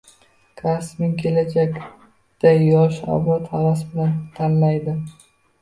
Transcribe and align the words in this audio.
Kasbining 0.61 1.11
kelajakda 1.19 2.53
yosh 2.71 2.99
avlod 3.17 3.47
havas 3.53 3.87
bilan 3.93 4.17
tanlaydi. 4.41 4.99